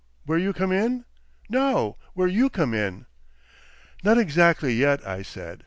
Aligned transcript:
"Where 0.25 0.39
you 0.39 0.51
come 0.51 0.71
in?" 0.71 1.05
"No, 1.47 1.95
where 2.15 2.27
_you 2.27 2.49
_come 2.49 2.75
in." 2.75 3.05
"Not 4.03 4.17
exactly, 4.17 4.73
yet," 4.73 5.05
I 5.05 5.21
said. 5.21 5.59